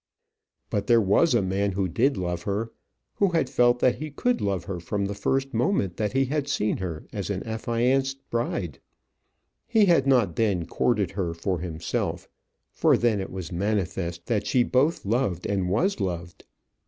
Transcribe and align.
But 0.71 0.87
there 0.87 0.99
was 0.99 1.35
a 1.35 1.43
man 1.43 1.73
who 1.73 1.87
did 1.87 2.17
love 2.17 2.41
her, 2.41 2.71
who 3.17 3.27
had 3.33 3.51
felt 3.51 3.77
that 3.81 3.97
he 3.97 4.09
could 4.09 4.41
love 4.41 4.63
her 4.63 4.79
from 4.79 5.05
the 5.05 5.13
first 5.13 5.53
moment 5.53 5.97
that 5.97 6.13
he 6.13 6.25
had 6.25 6.47
seen 6.47 6.77
her 6.77 7.05
as 7.13 7.29
an 7.29 7.43
affianced 7.43 8.27
bride: 8.31 8.79
he 9.67 9.85
had 9.85 10.07
not 10.07 10.37
then 10.37 10.65
courted 10.65 11.11
her 11.11 11.35
for 11.35 11.59
himself; 11.59 12.27
for 12.73 12.97
then 12.97 13.19
it 13.19 13.29
was 13.29 13.51
manifest 13.51 14.25
that 14.25 14.47
she 14.47 14.63
both 14.63 15.05
loved 15.05 15.45
and 15.45 15.69
was 15.69 15.99
loved. 15.99 16.45